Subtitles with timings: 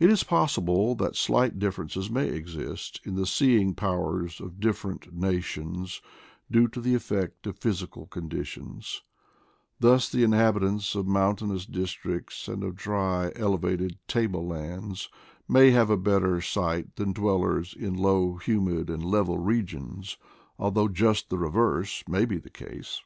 [0.00, 6.02] It is possible that slight differences may exist in the seeing powers of different nations,
[6.50, 9.02] due to the effect of physical conditions:
[9.78, 15.08] thus, the in habitants of mountainous districts and of dry ele vated tablelands
[15.48, 20.16] may have a better sight than dwellers in low, humid, and level regions,
[20.58, 23.00] although just the reverse may be the case.